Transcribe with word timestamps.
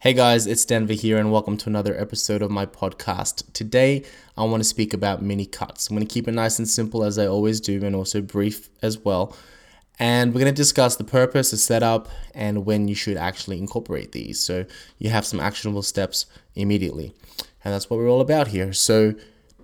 Hey 0.00 0.12
guys, 0.12 0.46
it's 0.46 0.64
Denver 0.64 0.92
here, 0.92 1.18
and 1.18 1.32
welcome 1.32 1.56
to 1.56 1.68
another 1.68 2.00
episode 2.00 2.40
of 2.40 2.52
my 2.52 2.66
podcast. 2.66 3.52
Today, 3.52 4.04
I 4.36 4.44
want 4.44 4.60
to 4.60 4.68
speak 4.68 4.94
about 4.94 5.22
mini 5.22 5.44
cuts. 5.44 5.90
I'm 5.90 5.96
going 5.96 6.06
to 6.06 6.14
keep 6.14 6.28
it 6.28 6.34
nice 6.34 6.60
and 6.60 6.68
simple 6.68 7.02
as 7.02 7.18
I 7.18 7.26
always 7.26 7.60
do, 7.60 7.84
and 7.84 7.96
also 7.96 8.20
brief 8.20 8.68
as 8.80 8.98
well. 8.98 9.36
And 9.98 10.32
we're 10.32 10.38
going 10.38 10.54
to 10.54 10.56
discuss 10.56 10.94
the 10.94 11.02
purpose, 11.02 11.50
the 11.50 11.56
setup, 11.56 12.08
and 12.32 12.64
when 12.64 12.86
you 12.86 12.94
should 12.94 13.16
actually 13.16 13.58
incorporate 13.58 14.12
these. 14.12 14.38
So 14.38 14.66
you 14.98 15.10
have 15.10 15.26
some 15.26 15.40
actionable 15.40 15.82
steps 15.82 16.26
immediately. 16.54 17.12
And 17.64 17.74
that's 17.74 17.90
what 17.90 17.96
we're 17.96 18.08
all 18.08 18.20
about 18.20 18.46
here. 18.46 18.72
So, 18.72 19.14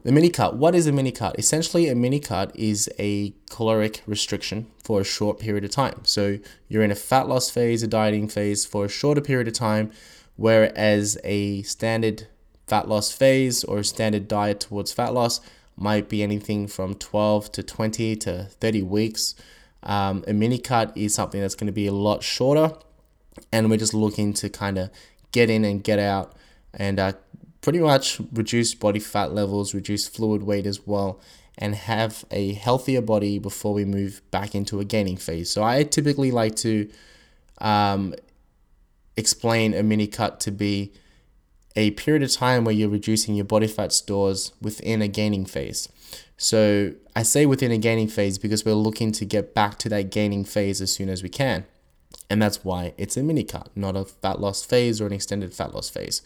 the 0.02 0.10
mini 0.10 0.30
cut. 0.30 0.56
What 0.56 0.74
is 0.74 0.88
a 0.88 0.92
mini 0.92 1.12
cut? 1.12 1.38
Essentially, 1.38 1.88
a 1.88 1.94
mini 1.94 2.18
cut 2.18 2.50
is 2.56 2.90
a 2.98 3.32
caloric 3.50 4.02
restriction 4.04 4.66
for 4.82 5.00
a 5.00 5.04
short 5.04 5.38
period 5.38 5.64
of 5.64 5.70
time. 5.70 6.00
So, 6.02 6.40
you're 6.66 6.82
in 6.82 6.90
a 6.90 6.96
fat 6.96 7.28
loss 7.28 7.50
phase, 7.50 7.84
a 7.84 7.86
dieting 7.86 8.26
phase 8.26 8.66
for 8.66 8.84
a 8.84 8.88
shorter 8.88 9.20
period 9.20 9.46
of 9.46 9.54
time, 9.54 9.92
whereas 10.36 11.18
a 11.24 11.62
standard 11.62 12.26
fat 12.66 12.88
loss 12.88 13.12
phase 13.12 13.64
or 13.64 13.78
a 13.78 13.84
standard 13.84 14.26
diet 14.28 14.60
towards 14.60 14.92
fat 14.92 15.12
loss 15.12 15.40
might 15.76 16.08
be 16.08 16.22
anything 16.22 16.66
from 16.66 16.94
12 16.94 17.52
to 17.52 17.62
20 17.62 18.16
to 18.16 18.44
30 18.44 18.82
weeks. 18.82 19.34
Um, 19.82 20.24
a 20.26 20.32
mini 20.32 20.58
cut 20.58 20.96
is 20.96 21.14
something 21.14 21.40
that's 21.40 21.54
going 21.54 21.66
to 21.66 21.72
be 21.72 21.86
a 21.86 21.92
lot 21.92 22.22
shorter, 22.22 22.72
and 23.52 23.68
we're 23.68 23.76
just 23.76 23.94
looking 23.94 24.32
to 24.34 24.48
kind 24.48 24.78
of 24.78 24.90
get 25.32 25.50
in 25.50 25.64
and 25.64 25.82
get 25.82 25.98
out 25.98 26.34
and 26.72 26.98
uh, 26.98 27.12
pretty 27.60 27.80
much 27.80 28.20
reduce 28.32 28.74
body 28.74 29.00
fat 29.00 29.32
levels, 29.32 29.74
reduce 29.74 30.08
fluid 30.08 30.42
weight 30.42 30.66
as 30.66 30.86
well, 30.86 31.20
and 31.58 31.74
have 31.74 32.24
a 32.30 32.54
healthier 32.54 33.02
body 33.02 33.38
before 33.38 33.74
we 33.74 33.84
move 33.84 34.22
back 34.30 34.54
into 34.54 34.80
a 34.80 34.84
gaining 34.84 35.16
phase. 35.16 35.50
So 35.50 35.62
I 35.62 35.82
typically 35.82 36.30
like 36.30 36.54
to 36.56 36.88
um, 37.58 38.14
explain 39.16 39.74
a 39.74 39.82
mini 39.82 40.06
cut 40.06 40.40
to 40.40 40.50
be 40.50 40.92
a 41.76 41.90
period 41.92 42.22
of 42.22 42.30
time 42.32 42.64
where 42.64 42.74
you're 42.74 42.88
reducing 42.88 43.34
your 43.34 43.44
body 43.44 43.66
fat 43.66 43.92
stores 43.92 44.52
within 44.60 45.02
a 45.02 45.08
gaining 45.08 45.44
phase. 45.44 45.88
So 46.36 46.92
I 47.16 47.22
say 47.22 47.46
within 47.46 47.72
a 47.72 47.78
gaining 47.78 48.08
phase 48.08 48.38
because 48.38 48.64
we're 48.64 48.74
looking 48.74 49.12
to 49.12 49.24
get 49.24 49.54
back 49.54 49.78
to 49.80 49.88
that 49.88 50.10
gaining 50.10 50.44
phase 50.44 50.80
as 50.80 50.92
soon 50.92 51.08
as 51.08 51.22
we 51.22 51.28
can. 51.28 51.64
And 52.30 52.40
that's 52.40 52.64
why 52.64 52.94
it's 52.96 53.16
a 53.16 53.22
mini 53.22 53.44
cut, 53.44 53.70
not 53.74 53.96
a 53.96 54.04
fat 54.04 54.40
loss 54.40 54.64
phase 54.64 55.00
or 55.00 55.06
an 55.06 55.12
extended 55.12 55.52
fat 55.52 55.74
loss 55.74 55.90
phase. 55.90 56.22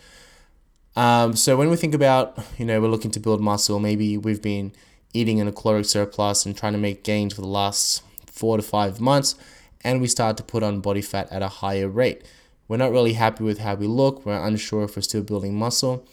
Um, 0.97 1.37
so 1.37 1.57
when 1.57 1.71
we 1.71 1.77
think 1.77 1.95
about, 1.95 2.39
you 2.59 2.65
know, 2.65 2.81
we're 2.81 2.89
looking 2.89 3.11
to 3.13 3.21
build 3.21 3.41
muscle, 3.41 3.79
maybe 3.79 4.17
we've 4.19 4.43
been 4.43 4.73
eating 5.15 5.39
in 5.39 5.49
a 5.49 5.53
caloric 5.53 5.87
surplus 5.87 6.45
and 6.45 6.57
trying 6.57 6.73
to 6.73 6.79
make 6.79 7.05
gains 7.05 7.35
for 7.35 7.41
the 7.41 7.47
last 7.47 8.03
four 8.27 8.57
to 8.57 8.63
five 8.63 9.01
months, 9.01 9.35
and 9.83 10.01
we 10.01 10.07
start 10.07 10.37
to 10.37 10.43
put 10.43 10.63
on 10.63 10.81
body 10.81 11.03
fat 11.03 11.31
at 11.31 11.43
a 11.43 11.49
higher 11.49 11.89
rate. 11.89 12.23
We're 12.69 12.77
not 12.77 12.93
really 12.93 13.15
happy 13.15 13.45
with 13.45 13.59
how 13.61 13.75
we 13.75 13.87
look. 13.87 14.25
We're 14.27 14.45
unsure 14.45 14.85
if 14.85 14.95
we're 14.95 15.03
still 15.03 15.23
building 15.23 15.59
muscle. 15.59 16.07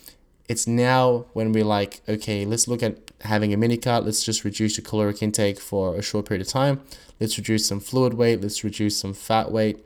It's 0.48 0.66
now 0.66 1.26
when 1.34 1.52
we're 1.52 1.66
like, 1.66 2.02
okay, 2.08 2.46
let's 2.46 2.68
look 2.68 2.82
at 2.82 3.12
having 3.22 3.54
a 3.54 3.58
mini 3.58 3.78
cut. 3.78 4.06
Let's 4.06 4.24
just 4.24 4.46
reduce 4.46 4.76
the 4.78 4.82
caloric 4.82 5.22
intake 5.22 5.60
for 5.60 5.96
a 5.96 6.02
short 6.02 6.28
period 6.28 6.46
of 6.46 6.52
time. 6.52 6.82
Let's 7.20 7.38
reduce 7.38 7.68
some 7.68 7.80
fluid 7.80 8.14
weight. 8.14 8.42
Let's 8.42 8.64
reduce 8.64 8.98
some 8.98 9.14
fat 9.14 9.52
weight. 9.52 9.84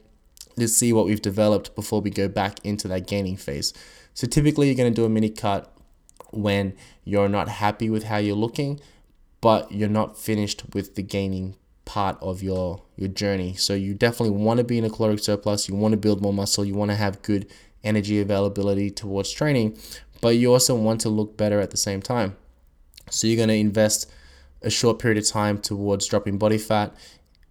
Let's 0.58 0.74
see 0.74 0.94
what 0.94 1.06
we've 1.06 1.22
developed 1.22 1.76
before 1.76 2.02
we 2.02 2.10
go 2.10 2.28
back 2.28 2.64
into 2.64 2.88
that 2.90 3.08
gaining 3.08 3.38
phase. 3.38 3.74
So 4.14 4.28
typically 4.28 4.68
you're 4.68 4.76
going 4.76 4.94
to 4.94 4.96
do 4.96 5.06
a 5.06 5.10
mini 5.10 5.30
cut 5.30 5.74
when 6.32 6.74
you're 7.04 7.30
not 7.30 7.50
happy 7.50 7.90
with 7.90 8.04
how 8.04 8.18
you're 8.18 8.36
looking, 8.36 8.80
but 9.42 9.72
you're 9.72 9.90
not 9.90 10.18
finished 10.18 10.64
with 10.74 10.96
the 10.96 11.02
gaining 11.02 11.56
part 11.90 12.22
of 12.22 12.44
your 12.44 12.80
your 12.98 13.10
journey. 13.10 13.56
So 13.56 13.74
you 13.74 13.96
definitely 13.96 14.38
want 14.38 14.60
to 14.60 14.64
be 14.64 14.78
in 14.78 14.86
a 14.86 14.92
caloric 14.92 15.20
surplus, 15.20 15.68
you 15.68 15.74
want 15.74 15.94
to 15.94 15.98
build 15.98 16.22
more 16.22 16.32
muscle, 16.32 16.64
you 16.64 16.76
want 16.76 16.92
to 16.92 16.96
have 16.96 17.24
good 17.24 17.48
energy 17.84 18.20
availability 18.22 18.92
towards 18.92 19.32
training, 19.32 19.76
but 20.22 20.36
you 20.36 20.54
also 20.54 20.76
want 20.76 21.02
to 21.02 21.10
look 21.10 21.36
better 21.36 21.60
at 21.60 21.72
the 21.72 21.78
same 21.78 22.00
time. 22.00 22.36
So 23.10 23.26
you're 23.26 23.38
going 23.38 23.50
to 23.50 23.56
invest 23.56 24.12
a 24.62 24.70
short 24.70 25.00
period 25.00 25.18
of 25.18 25.28
time 25.28 25.58
towards 25.58 26.06
dropping 26.06 26.38
body 26.38 26.60
fat 26.60 26.94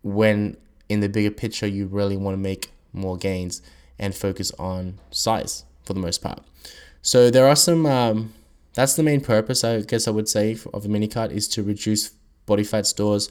when 0.02 0.56
in 0.88 1.00
the 1.00 1.08
bigger 1.08 1.32
picture 1.32 1.66
you 1.66 1.86
really 1.86 2.16
want 2.16 2.34
to 2.34 2.40
make 2.40 2.70
more 2.92 3.16
gains 3.16 3.60
and 3.98 4.14
focus 4.14 4.52
on 4.56 5.00
size 5.10 5.64
for 5.84 5.94
the 5.94 6.00
most 6.00 6.22
part. 6.22 6.40
So 7.02 7.28
there 7.30 7.48
are 7.48 7.56
some. 7.56 7.86
Um, 7.86 8.34
that's 8.74 8.94
the 8.94 9.02
main 9.02 9.20
purpose, 9.20 9.64
I 9.64 9.80
guess 9.80 10.06
I 10.06 10.12
would 10.12 10.28
say, 10.28 10.56
of 10.72 10.84
a 10.84 10.88
mini 10.88 11.08
cut 11.08 11.32
is 11.32 11.48
to 11.48 11.64
reduce 11.64 12.10
body 12.46 12.62
fat 12.62 12.86
stores 12.86 13.28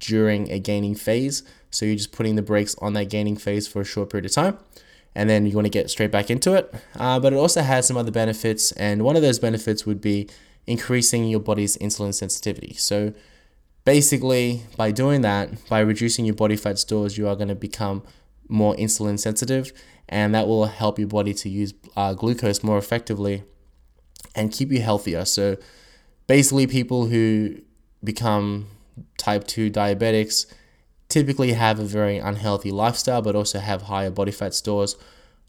during 0.00 0.50
a 0.50 0.58
gaining 0.58 0.94
phase. 0.94 1.42
So 1.70 1.86
you're 1.86 1.96
just 1.96 2.12
putting 2.12 2.36
the 2.36 2.42
brakes 2.42 2.74
on 2.80 2.92
that 2.94 3.10
gaining 3.10 3.36
phase 3.36 3.66
for 3.66 3.80
a 3.80 3.84
short 3.84 4.10
period 4.10 4.26
of 4.26 4.32
time, 4.32 4.58
and 5.14 5.28
then 5.28 5.46
you 5.46 5.54
want 5.54 5.66
to 5.66 5.70
get 5.70 5.90
straight 5.90 6.10
back 6.10 6.30
into 6.30 6.54
it. 6.54 6.72
Uh, 6.96 7.18
but 7.18 7.32
it 7.32 7.36
also 7.36 7.62
has 7.62 7.86
some 7.86 7.96
other 7.96 8.12
benefits, 8.12 8.72
and 8.72 9.02
one 9.02 9.16
of 9.16 9.22
those 9.22 9.38
benefits 9.38 9.84
would 9.84 10.00
be 10.00 10.28
increasing 10.66 11.24
your 11.24 11.40
body's 11.40 11.76
insulin 11.78 12.14
sensitivity. 12.14 12.74
So 12.74 13.12
basically, 13.84 14.62
by 14.76 14.92
doing 14.92 15.20
that, 15.22 15.68
by 15.68 15.80
reducing 15.80 16.24
your 16.24 16.34
body 16.34 16.56
fat 16.56 16.78
stores, 16.78 17.18
you 17.18 17.28
are 17.28 17.36
going 17.36 17.48
to 17.48 17.54
become 17.54 18.02
more 18.48 18.74
insulin 18.76 19.18
sensitive 19.18 19.72
and 20.08 20.34
that 20.34 20.46
will 20.46 20.66
help 20.66 20.98
your 20.98 21.08
body 21.08 21.32
to 21.34 21.48
use 21.48 21.74
uh, 21.96 22.14
glucose 22.14 22.62
more 22.62 22.78
effectively 22.78 23.42
and 24.34 24.52
keep 24.52 24.70
you 24.70 24.80
healthier. 24.80 25.24
So 25.24 25.56
basically, 26.26 26.66
people 26.66 27.06
who 27.06 27.56
become 28.02 28.66
type 29.18 29.46
2 29.46 29.70
diabetics 29.70 30.46
typically 31.08 31.52
have 31.52 31.78
a 31.78 31.84
very 31.84 32.18
unhealthy 32.18 32.70
lifestyle, 32.70 33.22
but 33.22 33.36
also 33.36 33.58
have 33.58 33.82
higher 33.82 34.10
body 34.10 34.32
fat 34.32 34.54
stores 34.54 34.96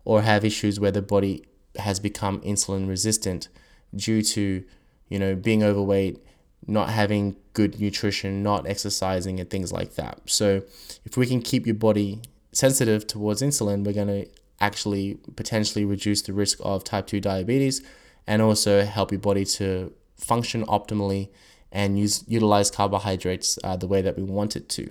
or 0.04 0.22
have 0.22 0.46
issues 0.46 0.80
where 0.80 0.92
the 0.92 1.02
body 1.02 1.44
has 1.78 2.00
become 2.00 2.40
insulin 2.42 2.88
resistant 2.88 3.48
due 3.96 4.22
to, 4.22 4.64
you 5.10 5.20
know, 5.20 5.36
being 5.36 5.64
overweight, 5.64 6.24
not 6.68 6.90
having 6.90 7.36
good 7.54 7.80
nutrition, 7.80 8.44
not 8.44 8.68
exercising, 8.68 9.40
and 9.40 9.50
things 9.50 9.72
like 9.72 9.96
that. 9.96 10.20
So, 10.26 10.62
if 11.06 11.18
we 11.18 11.26
can 11.26 11.42
keep 11.42 11.66
your 11.66 11.76
body 11.76 12.22
sensitive 12.52 13.08
towards 13.08 13.42
insulin, 13.42 13.84
we're 13.86 13.94
going 13.94 14.08
to 14.08 14.28
actually 14.60 15.18
potentially 15.36 15.84
reduce 15.84 16.22
the 16.22 16.34
risk 16.34 16.60
of 16.62 16.84
type 16.84 17.08
2 17.08 17.20
diabetes 17.20 17.82
and 18.28 18.42
also 18.42 18.84
help 18.84 19.12
your 19.12 19.20
body 19.20 19.46
to 19.46 19.94
function 20.18 20.66
optimally 20.66 21.30
and 21.76 22.00
use 22.00 22.24
utilize 22.26 22.72
carbohydrates 22.72 23.60
uh, 23.64 23.76
the 23.76 23.86
way 23.86 24.02
that 24.02 24.16
we 24.18 24.24
want 24.24 24.56
it 24.56 24.70
to. 24.70 24.90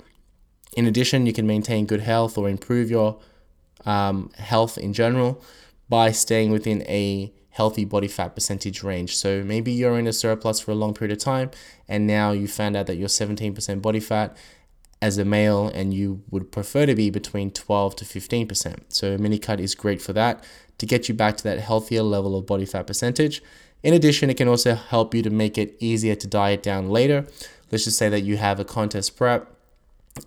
In 0.76 0.86
addition, 0.86 1.24
you 1.24 1.32
can 1.32 1.46
maintain 1.46 1.86
good 1.86 2.02
health 2.02 2.36
or 2.36 2.48
improve 2.48 2.90
your 2.90 3.18
um, 3.86 4.30
health 4.36 4.76
in 4.76 4.92
general 4.92 5.42
by 5.88 6.12
staying 6.12 6.50
within 6.50 6.82
a 6.82 7.32
healthy 7.50 7.86
body 7.86 8.08
fat 8.08 8.34
percentage 8.34 8.82
range. 8.82 9.16
So 9.16 9.42
maybe 9.42 9.72
you're 9.72 9.98
in 9.98 10.06
a 10.06 10.12
surplus 10.12 10.60
for 10.60 10.72
a 10.72 10.74
long 10.74 10.92
period 10.92 11.16
of 11.16 11.22
time 11.22 11.50
and 11.88 12.06
now 12.06 12.32
you 12.32 12.46
found 12.46 12.76
out 12.76 12.86
that 12.88 12.96
you're 12.96 13.08
17% 13.08 13.80
body 13.80 14.00
fat 14.00 14.36
as 15.00 15.16
a 15.16 15.24
male 15.24 15.68
and 15.68 15.94
you 15.94 16.22
would 16.30 16.52
prefer 16.52 16.84
to 16.84 16.94
be 16.94 17.08
between 17.10 17.50
12 17.50 17.96
to 17.96 18.04
15%. 18.04 18.76
So 18.88 19.16
mini 19.16 19.38
cut 19.38 19.60
is 19.60 19.74
great 19.74 20.02
for 20.02 20.12
that 20.12 20.44
to 20.78 20.86
get 20.86 21.08
you 21.08 21.14
back 21.14 21.36
to 21.38 21.44
that 21.44 21.60
healthier 21.60 22.02
level 22.02 22.36
of 22.36 22.46
body 22.46 22.66
fat 22.66 22.86
percentage. 22.86 23.40
In 23.84 23.94
addition, 23.94 24.30
it 24.30 24.36
can 24.38 24.48
also 24.48 24.74
help 24.74 25.14
you 25.14 25.22
to 25.22 25.30
make 25.30 25.56
it 25.56 25.76
easier 25.78 26.16
to 26.16 26.26
diet 26.26 26.62
down 26.62 26.88
later. 26.88 27.26
Let's 27.70 27.84
just 27.84 27.98
say 27.98 28.08
that 28.08 28.22
you 28.22 28.38
have 28.38 28.58
a 28.58 28.64
contest 28.64 29.16
prep 29.16 29.54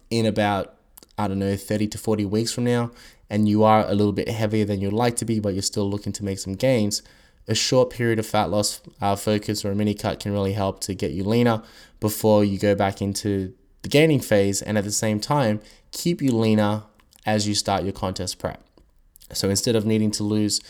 in 0.10 0.26
about 0.26 0.76
I 1.18 1.28
don't 1.28 1.40
know 1.40 1.56
30 1.56 1.88
to 1.88 1.98
40 1.98 2.26
weeks 2.26 2.54
from 2.54 2.66
now 2.66 2.92
and 3.30 3.50
you 3.50 3.64
are 3.64 3.86
a 3.88 3.96
little 3.96 4.14
bit 4.14 4.30
heavier 4.30 4.64
than 4.64 4.80
you'd 4.80 4.94
like 4.94 5.16
to 5.16 5.26
be 5.26 5.40
but 5.40 5.54
you're 5.54 5.64
still 5.64 5.90
looking 5.90 6.14
to 6.14 6.24
make 6.24 6.38
some 6.40 6.54
gains 6.54 7.02
a 7.48 7.56
short 7.56 7.90
period 7.90 8.20
of 8.20 8.26
fat 8.26 8.50
loss 8.50 8.82
uh, 9.02 9.16
focus 9.16 9.64
or 9.64 9.72
a 9.72 9.76
mini 9.76 9.94
cut 9.96 10.20
can 10.20 10.34
really 10.34 10.54
help 10.54 10.82
to 10.82 10.94
get 10.94 11.12
you 11.12 11.24
leaner 11.24 11.64
before 12.00 12.44
you 12.44 12.60
go 12.60 12.76
back 12.76 13.02
into 13.02 13.54
the 13.82 13.90
gaining 13.90 14.20
phase 14.20 14.62
and 14.62 14.78
at 14.78 14.84
the 14.84 14.92
same 14.92 15.20
time 15.20 15.62
keep 15.92 16.22
you 16.22 16.32
leaner 16.32 16.84
as 17.26 17.48
you 17.48 17.56
start 17.56 17.84
your 17.84 17.94
contest 17.94 18.40
prep. 18.40 18.62
So 19.34 19.50
instead 19.50 19.76
of 19.76 19.86
needing 19.86 20.12
to 20.12 20.24
lose, 20.24 20.62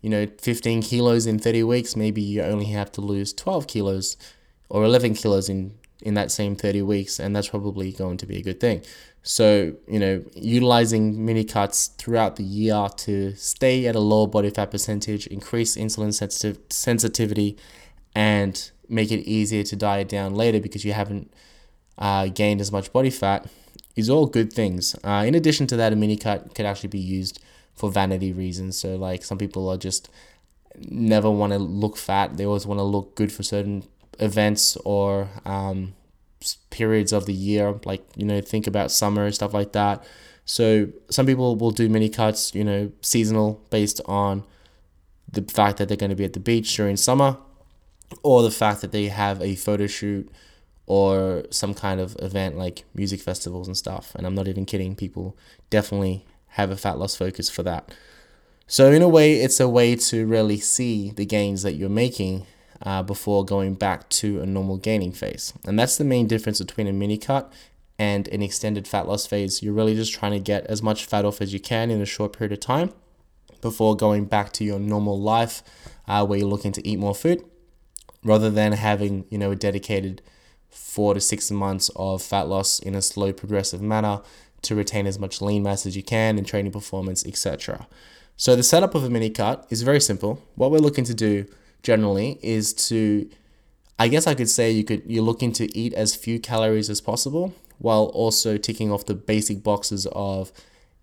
you 0.00 0.10
know, 0.10 0.26
15 0.26 0.82
kilos 0.82 1.26
in 1.26 1.38
30 1.38 1.62
weeks, 1.64 1.96
maybe 1.96 2.22
you 2.22 2.42
only 2.42 2.66
have 2.66 2.92
to 2.92 3.00
lose 3.00 3.32
12 3.32 3.66
kilos 3.66 4.16
or 4.68 4.84
11 4.84 5.14
kilos 5.14 5.48
in 5.48 5.74
in 6.02 6.14
that 6.14 6.30
same 6.30 6.54
30 6.54 6.82
weeks 6.82 7.18
and 7.18 7.34
that's 7.34 7.48
probably 7.48 7.90
going 7.90 8.16
to 8.18 8.26
be 8.26 8.36
a 8.36 8.42
good 8.42 8.60
thing. 8.60 8.82
So, 9.22 9.74
you 9.88 9.98
know, 9.98 10.22
utilizing 10.34 11.24
mini 11.24 11.42
cuts 11.42 11.88
throughout 11.88 12.36
the 12.36 12.44
year 12.44 12.88
to 12.98 13.34
stay 13.34 13.86
at 13.86 13.96
a 13.96 14.00
lower 14.00 14.28
body 14.28 14.50
fat 14.50 14.70
percentage, 14.70 15.26
increase 15.26 15.76
insulin 15.76 16.14
sensitive 16.14 16.58
sensitivity 16.70 17.56
and 18.14 18.70
make 18.88 19.10
it 19.10 19.20
easier 19.26 19.64
to 19.64 19.74
diet 19.74 20.08
down 20.08 20.34
later 20.34 20.60
because 20.60 20.84
you 20.84 20.92
haven't 20.92 21.32
uh, 21.98 22.28
gained 22.28 22.60
as 22.60 22.70
much 22.70 22.92
body 22.92 23.10
fat 23.10 23.50
is 23.96 24.08
all 24.08 24.26
good 24.26 24.52
things. 24.52 24.94
Uh, 25.02 25.24
in 25.26 25.34
addition 25.34 25.66
to 25.66 25.76
that, 25.76 25.92
a 25.92 25.96
mini 25.96 26.16
cut 26.16 26.54
could 26.54 26.66
actually 26.66 26.90
be 26.90 27.00
used 27.00 27.40
for 27.76 27.90
vanity 27.90 28.32
reasons. 28.32 28.78
So, 28.78 28.96
like 28.96 29.22
some 29.24 29.38
people 29.38 29.68
are 29.68 29.76
just 29.76 30.08
never 30.78 31.30
want 31.30 31.52
to 31.52 31.58
look 31.58 31.96
fat, 31.96 32.36
they 32.36 32.44
always 32.44 32.66
want 32.66 32.78
to 32.78 32.84
look 32.84 33.14
good 33.14 33.32
for 33.32 33.42
certain 33.42 33.84
events 34.18 34.76
or 34.84 35.28
um, 35.44 35.94
periods 36.70 37.12
of 37.12 37.26
the 37.26 37.32
year, 37.32 37.78
like, 37.84 38.04
you 38.16 38.24
know, 38.24 38.40
think 38.40 38.66
about 38.66 38.90
summer, 38.90 39.24
and 39.24 39.34
stuff 39.34 39.54
like 39.54 39.72
that. 39.72 40.04
So, 40.44 40.88
some 41.10 41.26
people 41.26 41.56
will 41.56 41.70
do 41.70 41.88
mini 41.88 42.08
cuts, 42.08 42.54
you 42.54 42.64
know, 42.64 42.92
seasonal 43.02 43.60
based 43.70 44.00
on 44.06 44.44
the 45.30 45.42
fact 45.42 45.78
that 45.78 45.88
they're 45.88 45.96
going 45.96 46.10
to 46.10 46.16
be 46.16 46.24
at 46.24 46.34
the 46.34 46.40
beach 46.40 46.74
during 46.76 46.96
summer, 46.96 47.36
or 48.22 48.42
the 48.42 48.50
fact 48.50 48.80
that 48.80 48.92
they 48.92 49.08
have 49.08 49.42
a 49.42 49.56
photo 49.56 49.86
shoot 49.86 50.30
or 50.86 51.44
some 51.50 51.74
kind 51.74 52.00
of 52.00 52.16
event 52.20 52.56
like 52.56 52.84
music 52.94 53.20
festivals 53.20 53.66
and 53.66 53.76
stuff. 53.76 54.14
And 54.14 54.26
I'm 54.26 54.34
not 54.34 54.46
even 54.46 54.64
kidding, 54.64 54.94
people 54.94 55.36
definitely 55.68 56.24
have 56.56 56.70
a 56.70 56.76
fat 56.76 56.98
loss 56.98 57.14
focus 57.14 57.50
for 57.50 57.62
that. 57.62 57.94
So, 58.66 58.90
in 58.90 59.02
a 59.02 59.08
way, 59.08 59.34
it's 59.34 59.60
a 59.60 59.68
way 59.68 59.94
to 59.94 60.26
really 60.26 60.58
see 60.58 61.10
the 61.10 61.26
gains 61.26 61.62
that 61.62 61.74
you're 61.74 61.88
making 61.88 62.46
uh, 62.82 63.02
before 63.02 63.44
going 63.44 63.74
back 63.74 64.08
to 64.08 64.40
a 64.40 64.46
normal 64.46 64.78
gaining 64.78 65.12
phase. 65.12 65.52
And 65.66 65.78
that's 65.78 65.96
the 65.96 66.04
main 66.04 66.26
difference 66.26 66.58
between 66.58 66.86
a 66.86 66.92
mini 66.92 67.18
cut 67.18 67.52
and 67.98 68.26
an 68.28 68.42
extended 68.42 68.88
fat 68.88 69.06
loss 69.06 69.26
phase. 69.26 69.62
You're 69.62 69.74
really 69.74 69.94
just 69.94 70.14
trying 70.14 70.32
to 70.32 70.40
get 70.40 70.66
as 70.66 70.82
much 70.82 71.04
fat 71.04 71.24
off 71.24 71.40
as 71.40 71.52
you 71.52 71.60
can 71.60 71.90
in 71.90 72.00
a 72.00 72.06
short 72.06 72.32
period 72.32 72.52
of 72.52 72.60
time 72.60 72.92
before 73.60 73.94
going 73.94 74.24
back 74.24 74.52
to 74.54 74.64
your 74.64 74.78
normal 74.78 75.20
life 75.20 75.62
uh, 76.08 76.24
where 76.26 76.38
you're 76.38 76.48
looking 76.48 76.72
to 76.72 76.86
eat 76.86 76.98
more 76.98 77.14
food 77.14 77.44
rather 78.24 78.50
than 78.50 78.72
having, 78.72 79.26
you 79.30 79.38
know, 79.38 79.50
a 79.50 79.56
dedicated 79.56 80.22
four 80.70 81.14
to 81.14 81.20
six 81.20 81.50
months 81.50 81.90
of 81.96 82.22
fat 82.22 82.48
loss 82.48 82.78
in 82.78 82.94
a 82.94 83.02
slow 83.02 83.32
progressive 83.32 83.80
manner 83.80 84.20
to 84.66 84.74
retain 84.74 85.06
as 85.06 85.18
much 85.18 85.40
lean 85.40 85.62
mass 85.62 85.86
as 85.86 85.96
you 85.96 86.02
can 86.02 86.38
in 86.38 86.44
training 86.44 86.72
performance, 86.72 87.26
etc. 87.26 87.86
So 88.36 88.54
the 88.54 88.62
setup 88.62 88.94
of 88.94 89.04
a 89.04 89.10
mini 89.10 89.30
cut 89.30 89.66
is 89.70 89.82
very 89.82 90.00
simple. 90.00 90.42
What 90.54 90.70
we're 90.70 90.78
looking 90.78 91.04
to 91.04 91.14
do 91.14 91.46
generally 91.82 92.38
is 92.42 92.74
to 92.88 93.28
I 93.98 94.08
guess 94.08 94.26
I 94.26 94.34
could 94.34 94.50
say 94.50 94.70
you 94.70 94.84
could 94.84 95.02
you're 95.06 95.24
looking 95.24 95.52
to 95.52 95.74
eat 95.76 95.94
as 95.94 96.14
few 96.14 96.38
calories 96.38 96.90
as 96.90 97.00
possible 97.00 97.54
while 97.78 98.04
also 98.06 98.56
ticking 98.56 98.90
off 98.92 99.06
the 99.06 99.14
basic 99.14 99.62
boxes 99.62 100.06
of 100.12 100.52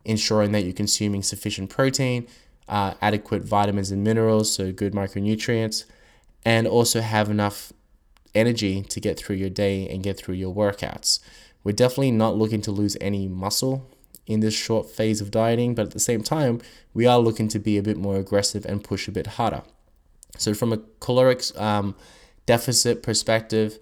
ensuring 0.06 0.52
that 0.52 0.64
you're 0.64 0.74
consuming 0.74 1.24
sufficient 1.24 1.70
protein, 1.70 2.28
uh, 2.68 2.94
adequate 3.02 3.44
vitamins 3.44 3.92
and 3.92 4.04
minerals, 4.04 4.54
so 4.54 4.72
good 4.72 4.94
micronutrients, 4.94 5.86
and 6.46 6.68
also 6.68 7.02
have 7.02 7.30
enough 7.30 7.72
energy 8.36 8.82
to 8.82 9.00
get 9.00 9.18
through 9.18 9.36
your 9.36 9.50
day 9.50 9.88
and 9.88 10.04
get 10.04 10.18
through 10.18 10.36
your 10.36 10.54
workouts. 10.54 11.20
We're 11.64 11.74
definitely 11.74 12.12
not 12.12 12.38
looking 12.38 12.62
to 12.62 12.72
lose 12.72 12.98
any 13.00 13.28
muscle 13.28 13.90
in 14.26 14.40
this 14.40 14.54
short 14.54 14.90
phase 14.90 15.22
of 15.22 15.32
dieting, 15.32 15.76
but 15.76 15.88
at 15.88 15.92
the 15.92 16.00
same 16.00 16.24
time, 16.24 16.62
we 16.94 17.06
are 17.06 17.20
looking 17.20 17.48
to 17.50 17.60
be 17.60 17.78
a 17.78 17.84
bit 17.84 17.98
more 17.98 18.18
aggressive 18.18 18.66
and 18.66 18.84
push 18.84 19.08
a 19.08 19.12
bit 19.12 19.28
harder. 19.28 19.64
So, 20.38 20.54
from 20.54 20.74
a 20.74 20.80
caloric 21.00 21.44
um, 21.60 21.96
deficit 22.46 23.04
perspective, 23.04 23.80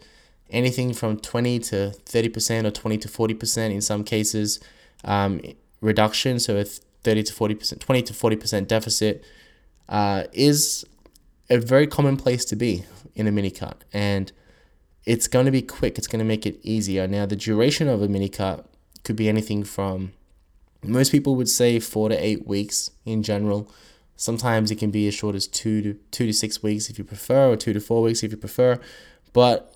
anything 0.49 0.93
from 0.93 1.17
20 1.17 1.59
to 1.59 1.93
30% 2.05 2.65
or 2.65 2.71
20 2.71 2.97
to 2.97 3.07
40% 3.07 3.71
in 3.71 3.81
some 3.81 4.03
cases 4.03 4.59
um, 5.03 5.41
reduction, 5.79 6.39
so 6.39 6.57
a 6.57 6.65
30 6.65 7.23
to 7.23 7.33
40%, 7.33 7.79
20 7.79 8.01
to 8.03 8.13
40% 8.13 8.67
deficit 8.67 9.23
uh, 9.89 10.23
is 10.33 10.85
a 11.49 11.57
very 11.57 11.87
common 11.87 12.17
place 12.17 12.45
to 12.45 12.55
be 12.55 12.83
in 13.15 13.27
a 13.27 13.31
mini 13.31 13.51
cut. 13.51 13.83
And 13.93 14.31
it's 15.06 15.27
going 15.27 15.45
to 15.45 15.51
be 15.51 15.62
quick, 15.62 15.98
it's 15.98 16.07
going 16.07 16.19
to 16.19 16.25
make 16.25 16.45
it 16.45 16.59
easier. 16.63 17.07
Now, 17.07 17.25
the 17.25 17.36
duration 17.36 17.88
of 17.88 18.01
a 18.01 18.07
mini 18.07 18.30
cut 18.30 18.65
could 19.03 19.15
be 19.15 19.30
anything 19.30 19.63
from 19.63 20.13
most 20.83 21.12
people 21.12 21.36
would 21.36 21.50
say 21.50 21.80
four 21.80 22.09
to 22.09 22.15
eight 22.15 22.48
weeks 22.48 22.92
in 23.06 23.24
general. 23.24 23.69
Sometimes 24.15 24.71
it 24.71 24.77
can 24.77 24.92
be 24.92 25.07
as 25.07 25.13
short 25.13 25.36
as 25.36 25.48
two 25.48 25.81
to 25.81 25.94
two 26.12 26.25
to 26.25 26.33
six 26.33 26.63
weeks 26.63 26.89
if 26.89 26.98
you 26.98 27.03
prefer, 27.03 27.51
or 27.51 27.56
two 27.56 27.74
to 27.74 27.80
four 27.80 28.01
weeks 28.01 28.24
if 28.24 28.31
you 28.31 28.38
prefer. 28.38 28.80
But 29.33 29.75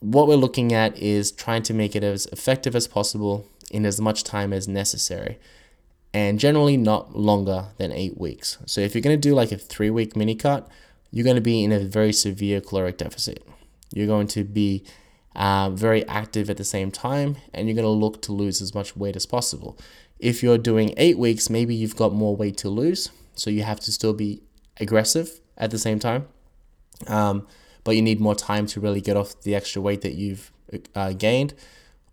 what 0.00 0.28
we're 0.28 0.36
looking 0.36 0.72
at 0.72 0.96
is 0.98 1.32
trying 1.32 1.62
to 1.64 1.74
make 1.74 1.96
it 1.96 2.04
as 2.04 2.26
effective 2.26 2.76
as 2.76 2.86
possible 2.86 3.46
in 3.70 3.86
as 3.86 4.00
much 4.00 4.24
time 4.24 4.52
as 4.52 4.68
necessary, 4.68 5.38
and 6.12 6.38
generally 6.38 6.76
not 6.76 7.16
longer 7.16 7.66
than 7.78 7.92
eight 7.92 8.18
weeks. 8.18 8.58
So 8.66 8.80
if 8.82 8.94
you're 8.94 9.02
going 9.02 9.18
to 9.18 9.28
do 9.28 9.34
like 9.34 9.52
a 9.52 9.58
three 9.58 9.90
week 9.90 10.16
mini 10.16 10.34
cut, 10.34 10.68
you're 11.10 11.24
going 11.24 11.36
to 11.36 11.42
be 11.42 11.64
in 11.64 11.72
a 11.72 11.80
very 11.80 12.12
severe 12.12 12.60
caloric 12.60 12.98
deficit. 12.98 13.46
You're 13.92 14.06
going 14.06 14.28
to 14.28 14.44
be 14.44 14.84
uh, 15.34 15.70
very 15.70 16.06
active 16.08 16.50
at 16.50 16.56
the 16.56 16.64
same 16.64 16.90
time, 16.90 17.36
and 17.54 17.66
you're 17.66 17.74
going 17.74 17.84
to 17.84 17.90
look 17.90 18.22
to 18.22 18.32
lose 18.32 18.60
as 18.60 18.74
much 18.74 18.96
weight 18.96 19.16
as 19.16 19.26
possible. 19.26 19.78
If 20.18 20.42
you're 20.42 20.58
doing 20.58 20.94
eight 20.96 21.18
weeks, 21.18 21.50
maybe 21.50 21.74
you've 21.74 21.96
got 21.96 22.12
more 22.12 22.36
weight 22.36 22.56
to 22.58 22.68
lose, 22.68 23.10
so 23.34 23.50
you 23.50 23.62
have 23.62 23.80
to 23.80 23.92
still 23.92 24.12
be 24.12 24.42
aggressive 24.78 25.40
at 25.56 25.70
the 25.70 25.78
same 25.78 25.98
time. 25.98 26.26
Um, 27.06 27.46
but 27.84 27.96
you 27.96 28.02
need 28.02 28.20
more 28.20 28.34
time 28.34 28.66
to 28.66 28.80
really 28.80 29.00
get 29.00 29.16
off 29.16 29.40
the 29.42 29.54
extra 29.54 29.82
weight 29.82 30.02
that 30.02 30.14
you've 30.14 30.52
uh, 30.94 31.12
gained. 31.12 31.54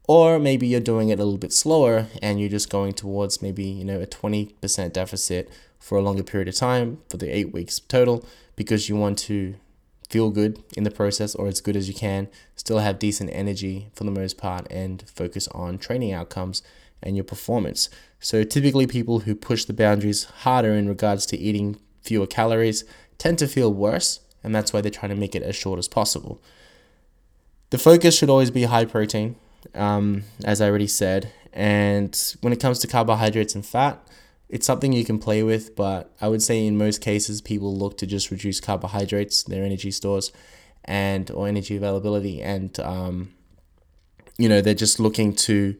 Or 0.08 0.40
maybe 0.40 0.66
you're 0.66 0.80
doing 0.80 1.10
it 1.10 1.20
a 1.20 1.24
little 1.24 1.38
bit 1.38 1.54
slower 1.54 2.08
and 2.22 2.40
you're 2.40 2.50
just 2.50 2.70
going 2.70 2.94
towards 2.94 3.44
maybe, 3.44 3.64
you 3.64 3.86
know, 3.86 4.02
a 4.02 4.08
20% 4.08 4.92
deficit 4.92 5.50
for 5.78 6.00
a 6.00 6.02
longer 6.02 6.24
period 6.24 6.48
of 6.48 6.56
time 6.56 6.98
for 7.10 7.18
the 7.18 7.30
eight 7.30 7.54
weeks 7.54 7.80
total 7.80 8.26
because 8.56 8.90
you 8.90 8.96
want 8.96 9.20
to 9.20 9.56
feel 10.10 10.32
good 10.32 10.64
in 10.76 10.84
the 10.84 10.92
process 10.92 11.36
or 11.36 11.48
as 11.48 11.62
good 11.62 11.76
as 11.76 11.88
you 11.88 11.94
can, 11.94 12.28
still 12.56 12.80
have 12.80 13.00
decent 13.00 13.30
energy 13.32 13.90
for 13.94 14.04
the 14.04 14.12
most 14.12 14.38
part, 14.38 14.68
and 14.72 15.04
focus 15.08 15.48
on 15.50 15.78
training 15.78 16.12
outcomes 16.12 16.64
and 17.02 17.16
your 17.16 17.24
performance. 17.24 17.90
So, 18.20 18.44
typically, 18.44 18.88
people 18.88 19.20
who 19.20 19.36
push 19.36 19.66
the 19.66 19.74
boundaries 19.74 20.26
harder 20.26 20.74
in 20.74 20.90
regards 20.90 21.26
to 21.28 21.38
eating 21.38 21.78
fewer 22.02 22.28
calories 22.28 22.84
tend 23.18 23.38
to 23.40 23.48
feel 23.48 23.74
worse, 23.74 24.20
and 24.44 24.54
that's 24.54 24.74
why 24.74 24.82
they're 24.82 24.92
trying 24.92 25.12
to 25.12 25.16
make 25.16 25.36
it 25.36 25.44
as 25.44 25.56
short 25.56 25.80
as 25.80 25.88
possible. 25.88 26.42
The 27.70 27.78
focus 27.78 28.18
should 28.18 28.30
always 28.30 28.52
be 28.52 28.64
high 28.64 28.86
protein, 28.86 29.36
um, 29.76 30.24
as 30.44 30.60
I 30.60 30.68
already 30.70 30.88
said. 30.88 31.32
And 31.54 32.18
when 32.42 32.54
it 32.54 32.60
comes 32.60 32.80
to 32.80 32.88
carbohydrates 32.88 33.56
and 33.56 33.66
fat, 33.66 34.02
it's 34.50 34.66
something 34.66 34.92
you 34.92 35.06
can 35.06 35.20
play 35.20 35.44
with, 35.44 35.76
but 35.76 36.12
I 36.20 36.28
would 36.28 36.42
say 36.42 36.66
in 36.66 36.78
most 36.78 37.02
cases 37.02 37.40
people 37.40 37.76
look 37.76 37.98
to 38.00 38.08
just 38.08 38.32
reduce 38.32 38.60
carbohydrates, 38.60 39.44
their 39.44 39.64
energy 39.64 39.92
stores, 39.92 40.32
and 40.86 41.30
or 41.32 41.48
energy 41.48 41.78
availability, 41.78 42.42
and 42.42 42.78
um, 42.80 43.32
you 44.38 44.50
know 44.50 44.60
they're 44.60 44.74
just 44.74 45.00
looking 45.00 45.36
to 45.36 45.76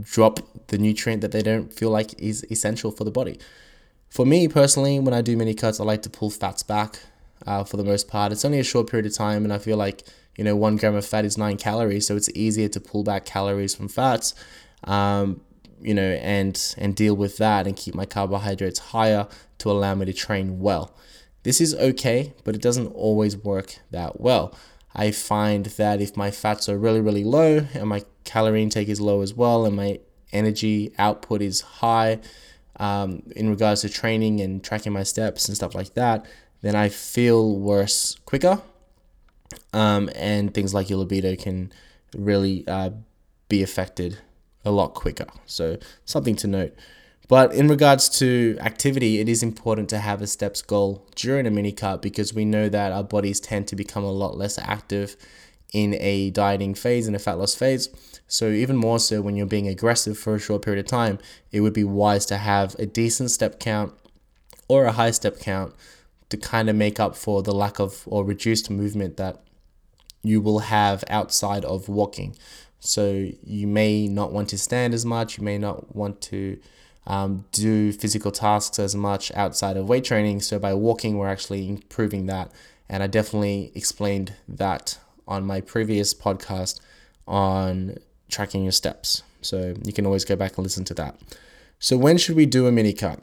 drop 0.00 0.40
the 0.66 0.78
nutrient 0.78 1.22
that 1.22 1.32
they 1.32 1.42
don't 1.42 1.72
feel 1.72 1.90
like 1.90 2.20
is 2.20 2.44
essential 2.50 2.90
for 2.90 3.04
the 3.04 3.10
body. 3.10 3.38
For 4.08 4.26
me 4.26 4.48
personally, 4.48 4.98
when 4.98 5.14
I 5.14 5.22
do 5.22 5.36
mini 5.36 5.54
cuts, 5.54 5.78
I 5.78 5.84
like 5.84 6.02
to 6.02 6.10
pull 6.10 6.30
fats 6.30 6.62
back. 6.62 6.98
Uh, 7.46 7.62
for 7.62 7.76
the 7.76 7.84
most 7.84 8.08
part, 8.08 8.32
it's 8.32 8.44
only 8.44 8.58
a 8.58 8.64
short 8.64 8.90
period 8.90 9.06
of 9.06 9.14
time, 9.14 9.44
and 9.44 9.52
I 9.52 9.58
feel 9.58 9.76
like 9.76 10.02
you 10.36 10.42
know 10.42 10.56
one 10.56 10.76
gram 10.76 10.96
of 10.96 11.06
fat 11.06 11.24
is 11.24 11.38
nine 11.38 11.56
calories, 11.56 12.08
so 12.08 12.16
it's 12.16 12.28
easier 12.30 12.68
to 12.68 12.80
pull 12.80 13.04
back 13.04 13.24
calories 13.26 13.76
from 13.76 13.86
fats. 13.86 14.34
Um, 14.82 15.40
you 15.80 15.94
know, 15.94 16.12
and 16.22 16.74
and 16.78 16.94
deal 16.94 17.14
with 17.14 17.38
that 17.38 17.66
and 17.66 17.76
keep 17.76 17.94
my 17.94 18.04
carbohydrates 18.06 18.78
higher 18.78 19.26
to 19.58 19.70
allow 19.70 19.94
me 19.94 20.06
to 20.06 20.12
train 20.12 20.60
well. 20.60 20.94
This 21.42 21.60
is 21.60 21.74
okay, 21.74 22.34
but 22.44 22.54
it 22.54 22.62
doesn't 22.62 22.88
always 22.88 23.36
work 23.36 23.78
that 23.90 24.20
well. 24.20 24.54
I 24.94 25.10
find 25.10 25.66
that 25.66 26.00
if 26.00 26.16
my 26.16 26.30
fats 26.30 26.68
are 26.68 26.78
really, 26.78 27.00
really 27.00 27.24
low 27.24 27.66
and 27.74 27.88
my 27.88 28.04
calorie 28.24 28.62
intake 28.62 28.88
is 28.88 29.00
low 29.00 29.22
as 29.22 29.34
well, 29.34 29.64
and 29.64 29.76
my 29.76 30.00
energy 30.32 30.92
output 30.98 31.40
is 31.40 31.60
high 31.60 32.20
um, 32.76 33.22
in 33.34 33.50
regards 33.50 33.82
to 33.82 33.88
training 33.88 34.40
and 34.40 34.62
tracking 34.62 34.92
my 34.92 35.02
steps 35.02 35.48
and 35.48 35.56
stuff 35.56 35.74
like 35.74 35.94
that, 35.94 36.26
then 36.62 36.74
I 36.74 36.88
feel 36.88 37.56
worse 37.56 38.16
quicker. 38.24 38.60
Um, 39.72 40.10
and 40.14 40.52
things 40.52 40.74
like 40.74 40.90
your 40.90 40.98
libido 40.98 41.36
can 41.36 41.72
really 42.14 42.66
uh, 42.66 42.90
be 43.48 43.62
affected 43.62 44.18
a 44.68 44.70
lot 44.70 44.94
quicker. 44.94 45.26
So, 45.46 45.78
something 46.04 46.36
to 46.36 46.46
note. 46.46 46.74
But 47.26 47.52
in 47.52 47.68
regards 47.68 48.08
to 48.20 48.56
activity, 48.60 49.20
it 49.20 49.28
is 49.28 49.42
important 49.42 49.90
to 49.90 49.98
have 49.98 50.22
a 50.22 50.26
steps 50.26 50.62
goal 50.62 51.06
during 51.14 51.46
a 51.46 51.50
mini 51.50 51.72
cut 51.72 52.00
because 52.00 52.32
we 52.32 52.44
know 52.44 52.68
that 52.68 52.92
our 52.92 53.04
bodies 53.04 53.38
tend 53.38 53.68
to 53.68 53.76
become 53.76 54.04
a 54.04 54.10
lot 54.10 54.36
less 54.36 54.58
active 54.58 55.16
in 55.74 55.94
a 56.00 56.30
dieting 56.30 56.74
phase, 56.74 57.06
in 57.06 57.14
a 57.14 57.18
fat 57.18 57.38
loss 57.38 57.54
phase. 57.54 57.90
So, 58.28 58.48
even 58.50 58.76
more 58.76 58.98
so 58.98 59.20
when 59.20 59.36
you're 59.36 59.46
being 59.46 59.68
aggressive 59.68 60.16
for 60.18 60.34
a 60.34 60.38
short 60.38 60.62
period 60.62 60.84
of 60.84 60.90
time, 60.90 61.18
it 61.50 61.60
would 61.60 61.74
be 61.74 61.84
wise 61.84 62.24
to 62.26 62.36
have 62.36 62.74
a 62.78 62.86
decent 62.86 63.30
step 63.30 63.58
count 63.58 63.92
or 64.68 64.84
a 64.84 64.92
high 64.92 65.10
step 65.10 65.40
count 65.40 65.74
to 66.28 66.36
kind 66.36 66.68
of 66.68 66.76
make 66.76 67.00
up 67.00 67.16
for 67.16 67.42
the 67.42 67.54
lack 67.54 67.78
of 67.80 68.02
or 68.06 68.24
reduced 68.24 68.70
movement 68.70 69.16
that 69.16 69.42
you 70.28 70.40
will 70.40 70.60
have 70.60 71.02
outside 71.08 71.64
of 71.64 71.88
walking. 71.88 72.36
So 72.80 73.30
you 73.42 73.66
may 73.66 74.06
not 74.06 74.32
want 74.32 74.48
to 74.50 74.58
stand 74.58 74.94
as 74.94 75.04
much, 75.04 75.38
you 75.38 75.44
may 75.44 75.58
not 75.58 75.96
want 75.96 76.20
to 76.22 76.58
um, 77.06 77.44
do 77.52 77.92
physical 77.92 78.30
tasks 78.30 78.78
as 78.78 78.94
much 78.94 79.32
outside 79.34 79.76
of 79.76 79.88
weight 79.88 80.04
training. 80.04 80.40
So 80.40 80.58
by 80.58 80.74
walking, 80.74 81.16
we're 81.16 81.28
actually 81.28 81.68
improving 81.68 82.26
that. 82.26 82.52
And 82.88 83.02
I 83.02 83.06
definitely 83.06 83.72
explained 83.74 84.34
that 84.46 84.98
on 85.26 85.44
my 85.44 85.60
previous 85.60 86.14
podcast 86.14 86.80
on 87.26 87.96
tracking 88.28 88.62
your 88.62 88.72
steps. 88.72 89.22
So 89.40 89.74
you 89.84 89.92
can 89.92 90.06
always 90.06 90.24
go 90.24 90.36
back 90.36 90.56
and 90.56 90.64
listen 90.64 90.84
to 90.84 90.94
that. 90.94 91.16
So 91.78 91.96
when 91.96 92.18
should 92.18 92.36
we 92.36 92.46
do 92.46 92.66
a 92.66 92.72
mini 92.72 92.92
cut? 92.92 93.22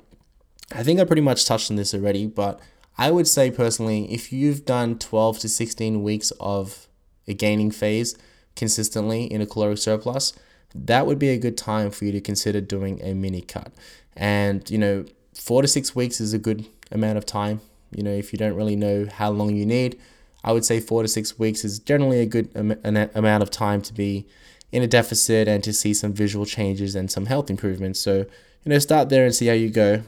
I 0.72 0.82
think 0.84 1.00
I 1.00 1.04
pretty 1.04 1.22
much 1.22 1.46
touched 1.46 1.70
on 1.70 1.78
this 1.78 1.94
already, 1.94 2.26
but 2.26 2.60
I 2.98 3.12
would 3.12 3.28
say 3.28 3.52
personally, 3.52 4.12
if 4.12 4.32
you've 4.32 4.66
done 4.66 4.98
12 4.98 5.40
to 5.40 5.50
16 5.50 6.02
weeks 6.02 6.32
of 6.40 6.88
a 7.28 7.34
gaining 7.34 7.72
phase, 7.72 8.16
consistently 8.56 9.26
in 9.26 9.42
a 9.42 9.46
caloric 9.46 9.78
surplus, 9.78 10.34
that 10.74 11.06
would 11.08 11.20
be 11.20 11.30
a 11.30 11.38
good 11.38 11.58
time 11.58 11.92
for 11.92 12.06
you 12.06 12.12
to 12.12 12.22
consider 12.22 12.62
doing 12.62 13.02
a 13.02 13.14
mini 13.14 13.42
cut. 13.42 13.72
And, 14.16 14.70
you 14.70 14.78
know, 14.78 15.06
four 15.34 15.62
to 15.62 15.68
six 15.68 15.96
weeks 15.96 16.20
is 16.20 16.34
a 16.34 16.40
good 16.40 16.66
amount 16.92 17.18
of 17.18 17.26
time. 17.26 17.62
You 17.92 18.04
know, 18.04 18.12
if 18.12 18.34
you 18.34 18.40
don't 18.40 18.56
really 18.56 18.76
know 18.76 19.08
how 19.12 19.30
long 19.30 19.56
you 19.56 19.66
need, 19.66 20.00
I 20.44 20.52
would 20.52 20.66
say 20.66 20.80
four 20.80 21.02
to 21.02 21.08
six 21.08 21.40
weeks 21.40 21.66
is 21.66 21.80
generally 21.80 22.20
a 22.20 22.26
good 22.26 22.50
am- 22.56 23.10
amount 23.16 23.44
of 23.44 23.50
time 23.50 23.82
to 23.84 23.94
be 23.94 24.28
in 24.72 24.84
a 24.84 24.88
deficit 24.88 25.48
and 25.48 25.64
to 25.64 25.74
see 25.74 25.94
some 25.94 26.14
visual 26.14 26.46
changes 26.46 26.96
and 26.96 27.10
some 27.10 27.28
health 27.28 27.50
improvements. 27.50 28.00
So, 28.00 28.18
you 28.64 28.70
know, 28.70 28.80
start 28.80 29.10
there 29.10 29.26
and 29.26 29.34
see 29.34 29.48
how 29.48 29.54
you 29.54 29.70
go. 29.70 30.02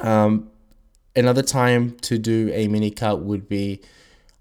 Um, 0.00 0.50
another 1.16 1.42
time 1.42 1.96
to 2.00 2.18
do 2.18 2.50
a 2.52 2.68
mini 2.68 2.90
cut 2.90 3.22
would 3.22 3.48
be, 3.48 3.80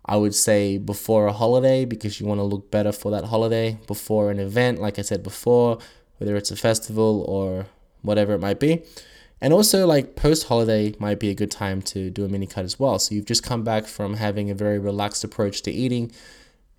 I 0.06 0.18
would 0.18 0.34
say, 0.34 0.78
before 0.78 1.28
a 1.28 1.34
holiday 1.34 1.86
because 1.86 2.20
you 2.20 2.26
want 2.26 2.40
to 2.40 2.44
look 2.44 2.72
better 2.72 2.92
for 2.92 3.12
that 3.12 3.26
holiday, 3.26 3.80
before 3.88 4.32
an 4.32 4.40
event, 4.40 4.80
like 4.80 4.98
I 4.98 5.04
said 5.04 5.24
before, 5.24 5.78
whether 6.18 6.36
it's 6.36 6.52
a 6.52 6.56
festival 6.56 7.24
or 7.28 7.68
whatever 8.02 8.34
it 8.34 8.40
might 8.40 8.60
be. 8.60 8.84
And 9.40 9.54
also, 9.54 9.88
like 9.88 10.16
post 10.16 10.48
holiday 10.48 10.94
might 11.00 11.20
be 11.20 11.30
a 11.30 11.36
good 11.36 11.52
time 11.52 11.82
to 11.84 12.10
do 12.10 12.26
a 12.26 12.30
mini 12.30 12.48
cut 12.48 12.66
as 12.66 12.80
well. 12.80 13.00
So, 13.00 13.16
you've 13.16 13.26
just 13.26 13.44
come 13.44 13.64
back 13.64 13.86
from 13.86 14.16
having 14.16 14.50
a 14.50 14.56
very 14.56 14.80
relaxed 14.80 15.24
approach 15.24 15.62
to 15.64 15.72
eating. 15.72 16.12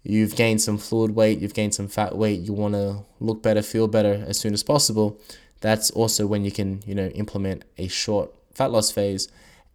You've 0.04 0.34
gained 0.34 0.60
some 0.60 0.78
fluid 0.78 1.12
weight, 1.12 1.38
you've 1.38 1.54
gained 1.54 1.74
some 1.74 1.88
fat 1.88 2.16
weight, 2.16 2.40
you 2.40 2.52
want 2.52 2.74
to 2.74 3.04
look 3.20 3.42
better, 3.42 3.62
feel 3.62 3.86
better 3.86 4.24
as 4.26 4.38
soon 4.38 4.52
as 4.52 4.64
possible. 4.64 5.20
That's 5.60 5.92
also 5.92 6.26
when 6.26 6.44
you 6.44 6.50
can, 6.50 6.82
you 6.86 6.94
know, 6.94 7.06
implement 7.08 7.64
a 7.78 7.86
short 7.86 8.32
fat 8.52 8.72
loss 8.72 8.90
phase 8.90 9.28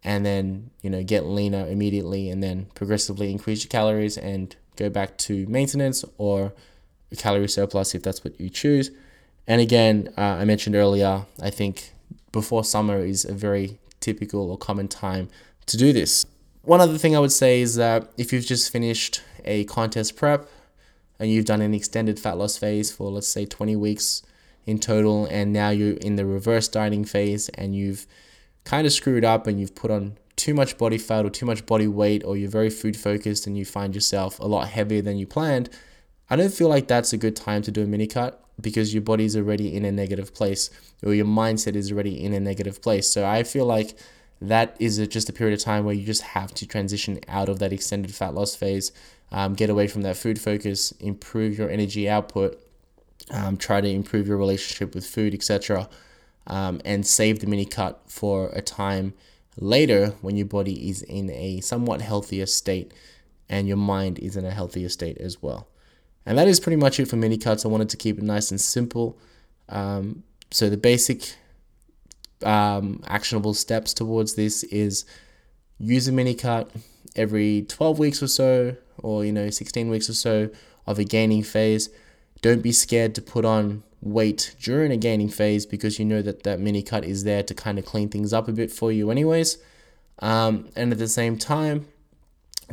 and 0.03 0.25
then, 0.25 0.69
you 0.81 0.89
know, 0.89 1.03
get 1.03 1.25
leaner 1.25 1.67
immediately 1.67 2.29
and 2.29 2.41
then 2.41 2.67
progressively 2.75 3.31
increase 3.31 3.63
your 3.63 3.69
calories 3.69 4.17
and 4.17 4.55
go 4.75 4.89
back 4.89 5.17
to 5.17 5.45
maintenance 5.47 6.05
or 6.17 6.53
a 7.11 7.15
calorie 7.15 7.47
surplus 7.47 7.95
if 7.95 8.03
that's 8.03 8.23
what 8.23 8.39
you 8.39 8.49
choose. 8.49 8.91
And 9.47 9.61
again, 9.61 10.13
uh, 10.17 10.21
I 10.21 10.45
mentioned 10.45 10.75
earlier, 10.75 11.25
I 11.41 11.49
think 11.49 11.91
before 12.31 12.63
summer 12.63 12.99
is 12.99 13.25
a 13.25 13.33
very 13.33 13.79
typical 13.99 14.51
or 14.51 14.57
common 14.57 14.87
time 14.87 15.29
to 15.65 15.77
do 15.77 15.93
this. 15.93 16.25
One 16.61 16.81
other 16.81 16.97
thing 16.97 17.15
I 17.15 17.19
would 17.19 17.31
say 17.31 17.61
is 17.61 17.75
that 17.75 18.11
if 18.17 18.33
you've 18.33 18.45
just 18.45 18.71
finished 18.71 19.21
a 19.45 19.63
contest 19.65 20.15
prep 20.17 20.49
and 21.19 21.31
you've 21.31 21.45
done 21.45 21.61
an 21.61 21.73
extended 21.73 22.19
fat 22.19 22.37
loss 22.37 22.57
phase 22.57 22.91
for 22.91 23.09
let's 23.09 23.27
say 23.27 23.45
20 23.45 23.75
weeks 23.77 24.21
in 24.65 24.77
total 24.79 25.25
and 25.27 25.53
now 25.53 25.69
you're 25.69 25.95
in 25.97 26.17
the 26.17 26.25
reverse 26.25 26.67
dieting 26.67 27.05
phase 27.05 27.47
and 27.49 27.75
you've 27.75 28.05
kind 28.67 28.85
of 28.85 28.91
screwed 28.91 29.23
up 29.23 29.47
and 29.47 29.61
you've 29.61 29.75
put 29.75 29.89
on 29.89 30.17
too 30.35 30.53
much 30.53 30.77
body 30.77 30.97
fat 30.97 31.25
or 31.25 31.29
too 31.29 31.45
much 31.45 31.65
body 31.65 31.87
weight 31.87 32.21
or 32.25 32.35
you're 32.35 32.49
very 32.49 32.69
food 32.69 32.97
focused 32.97 33.47
and 33.47 33.57
you 33.57 33.63
find 33.63 33.95
yourself 33.95 34.37
a 34.39 34.45
lot 34.45 34.67
heavier 34.67 35.01
than 35.01 35.17
you 35.17 35.25
planned, 35.25 35.69
I 36.29 36.35
don't 36.35 36.53
feel 36.53 36.67
like 36.67 36.85
that's 36.85 37.13
a 37.13 37.17
good 37.17 37.37
time 37.37 37.61
to 37.61 37.71
do 37.71 37.83
a 37.83 37.87
mini 37.87 38.07
cut 38.07 38.43
because 38.59 38.93
your 38.93 39.01
body's 39.01 39.37
already 39.37 39.73
in 39.73 39.85
a 39.85 39.91
negative 39.91 40.33
place 40.33 40.69
or 41.01 41.13
your 41.13 41.25
mindset 41.25 41.75
is 41.75 41.93
already 41.93 42.21
in 42.21 42.33
a 42.33 42.41
negative 42.41 42.81
place. 42.81 43.09
So 43.09 43.25
I 43.25 43.43
feel 43.43 43.65
like 43.65 43.97
that 44.41 44.75
is 44.79 44.99
a, 44.99 45.07
just 45.07 45.29
a 45.29 45.33
period 45.33 45.57
of 45.57 45.63
time 45.63 45.85
where 45.85 45.95
you 45.95 46.05
just 46.05 46.21
have 46.21 46.53
to 46.55 46.67
transition 46.67 47.21
out 47.29 47.47
of 47.47 47.59
that 47.59 47.71
extended 47.71 48.13
fat 48.13 48.33
loss 48.33 48.53
phase, 48.53 48.91
um, 49.31 49.53
get 49.53 49.69
away 49.69 49.87
from 49.87 50.01
that 50.01 50.17
food 50.17 50.41
focus, 50.41 50.91
improve 50.99 51.57
your 51.57 51.69
energy 51.69 52.09
output, 52.09 52.61
um, 53.31 53.55
try 53.55 53.79
to 53.79 53.87
improve 53.87 54.27
your 54.27 54.37
relationship 54.37 54.93
with 54.93 55.05
food, 55.05 55.33
etc., 55.33 55.87
um, 56.47 56.81
and 56.83 57.05
save 57.05 57.39
the 57.39 57.47
mini 57.47 57.65
cut 57.65 58.01
for 58.07 58.49
a 58.49 58.61
time 58.61 59.13
later 59.59 60.15
when 60.21 60.35
your 60.35 60.45
body 60.45 60.89
is 60.89 61.01
in 61.03 61.29
a 61.29 61.59
somewhat 61.61 62.01
healthier 62.01 62.45
state 62.45 62.93
and 63.49 63.67
your 63.67 63.77
mind 63.77 64.19
is 64.19 64.35
in 64.35 64.45
a 64.45 64.51
healthier 64.51 64.89
state 64.89 65.17
as 65.17 65.41
well. 65.41 65.67
And 66.25 66.37
that 66.37 66.47
is 66.47 66.59
pretty 66.59 66.75
much 66.75 66.99
it 66.99 67.07
for 67.07 67.15
mini 67.15 67.37
cuts. 67.37 67.65
I 67.65 67.69
wanted 67.69 67.89
to 67.89 67.97
keep 67.97 68.17
it 68.17 68.23
nice 68.23 68.51
and 68.51 68.59
simple. 68.59 69.17
Um, 69.69 70.23
so 70.51 70.69
the 70.69 70.77
basic 70.77 71.35
um, 72.43 73.01
actionable 73.07 73.53
steps 73.53 73.93
towards 73.93 74.35
this 74.35 74.63
is 74.63 75.05
use 75.79 76.07
a 76.07 76.11
mini 76.11 76.33
cut 76.33 76.69
every 77.15 77.63
12 77.63 77.99
weeks 77.99 78.21
or 78.21 78.27
so, 78.27 78.75
or 78.99 79.25
you 79.25 79.31
know 79.31 79.49
16 79.49 79.89
weeks 79.89 80.09
or 80.09 80.13
so 80.13 80.49
of 80.85 80.99
a 80.99 81.03
gaining 81.03 81.43
phase. 81.43 81.89
Don't 82.41 82.61
be 82.61 82.71
scared 82.71 83.15
to 83.15 83.21
put 83.21 83.45
on 83.45 83.83
weight 84.01 84.55
during 84.61 84.91
a 84.91 84.97
gaining 84.97 85.29
phase 85.29 85.65
because 85.65 85.99
you 85.99 86.05
know 86.05 86.21
that 86.21 86.43
that 86.43 86.59
mini 86.59 86.83
cut 86.83 87.03
is 87.03 87.23
there 87.23 87.43
to 87.43 87.53
kind 87.53 87.79
of 87.79 87.85
clean 87.85 88.09
things 88.09 88.33
up 88.33 88.47
a 88.47 88.51
bit 88.51 88.71
for 88.71 88.91
you, 88.91 89.09
anyways. 89.09 89.57
Um, 90.19 90.69
and 90.75 90.91
at 90.91 90.97
the 90.97 91.07
same 91.07 91.37
time, 91.37 91.87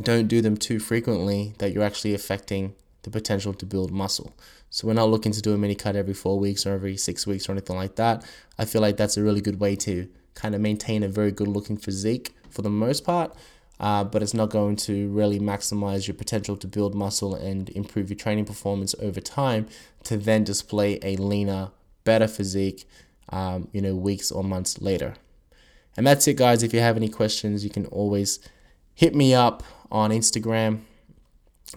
don't 0.01 0.27
do 0.27 0.41
them 0.41 0.57
too 0.57 0.79
frequently 0.79 1.53
that 1.59 1.71
you're 1.71 1.83
actually 1.83 2.13
affecting 2.13 2.75
the 3.03 3.09
potential 3.09 3.53
to 3.53 3.65
build 3.65 3.91
muscle. 3.91 4.33
So 4.69 4.87
we're 4.87 4.93
not 4.93 5.09
looking 5.09 5.31
to 5.31 5.41
do 5.41 5.53
a 5.53 5.57
mini 5.57 5.75
cut 5.75 5.95
every 5.95 6.13
four 6.13 6.37
weeks 6.39 6.65
or 6.65 6.73
every 6.73 6.97
six 6.97 7.25
weeks 7.25 7.47
or 7.47 7.53
anything 7.53 7.75
like 7.75 7.95
that. 7.95 8.25
I 8.57 8.65
feel 8.65 8.81
like 8.81 8.97
that's 8.97 9.15
a 9.15 9.23
really 9.23 9.41
good 9.41 9.59
way 9.59 9.75
to 9.77 10.09
kind 10.33 10.53
of 10.53 10.61
maintain 10.61 11.01
a 11.01 11.07
very 11.07 11.31
good 11.31 11.47
looking 11.47 11.77
physique 11.77 12.35
for 12.49 12.61
the 12.61 12.69
most 12.69 13.05
part. 13.05 13.35
Uh, 13.79 14.03
but 14.03 14.23
it's 14.23 14.33
not 14.33 14.49
going 14.49 14.75
to 14.75 15.09
really 15.09 15.39
maximize 15.39 16.07
your 16.07 16.15
potential 16.15 16.55
to 16.55 16.67
build 16.67 16.95
muscle 16.95 17.35
and 17.35 17.69
improve 17.71 18.09
your 18.09 18.17
training 18.17 18.45
performance 18.45 18.95
over 19.01 19.19
time 19.19 19.67
to 20.03 20.15
then 20.15 20.43
display 20.43 20.97
a 21.01 21.17
leaner, 21.17 21.71
better 22.05 22.27
physique, 22.27 22.87
um, 23.29 23.67
you 23.73 23.81
know, 23.81 23.93
weeks 23.93 24.31
or 24.31 24.43
months 24.43 24.81
later. 24.81 25.15
And 25.97 26.07
that's 26.07 26.27
it, 26.27 26.37
guys. 26.37 26.63
If 26.63 26.73
you 26.73 26.79
have 26.79 26.97
any 26.97 27.09
questions, 27.09 27.63
you 27.63 27.69
can 27.69 27.85
always 27.87 28.39
hit 28.93 29.13
me 29.13 29.33
up 29.33 29.63
on 29.91 30.11
Instagram 30.11 30.81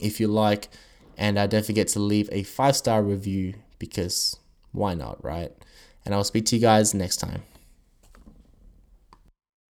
if 0.00 0.20
you 0.20 0.28
like. 0.28 0.68
And 1.16 1.36
uh, 1.36 1.46
don't 1.46 1.66
forget 1.66 1.88
to 1.88 1.98
leave 1.98 2.28
a 2.30 2.42
five 2.44 2.76
star 2.76 3.02
review 3.02 3.54
because 3.78 4.36
why 4.72 4.94
not, 4.94 5.22
right? 5.24 5.52
And 6.04 6.14
I'll 6.14 6.24
speak 6.24 6.46
to 6.46 6.56
you 6.56 6.62
guys 6.62 6.94
next 6.94 7.16
time. 7.16 7.42